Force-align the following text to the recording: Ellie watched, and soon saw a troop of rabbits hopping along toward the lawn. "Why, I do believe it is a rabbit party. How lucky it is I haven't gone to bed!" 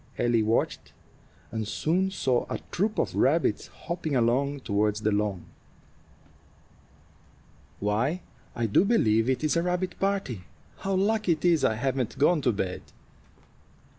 Ellie 0.17 0.41
watched, 0.41 0.93
and 1.51 1.67
soon 1.67 2.09
saw 2.09 2.47
a 2.49 2.57
troop 2.71 2.97
of 2.97 3.13
rabbits 3.13 3.67
hopping 3.67 4.15
along 4.15 4.61
toward 4.61 4.95
the 4.95 5.11
lawn. 5.11 5.45
"Why, 7.79 8.21
I 8.55 8.65
do 8.65 8.83
believe 8.83 9.29
it 9.29 9.43
is 9.43 9.55
a 9.55 9.61
rabbit 9.61 9.99
party. 9.99 10.41
How 10.77 10.95
lucky 10.95 11.33
it 11.33 11.45
is 11.45 11.63
I 11.63 11.75
haven't 11.75 12.17
gone 12.17 12.41
to 12.41 12.51
bed!" 12.51 12.81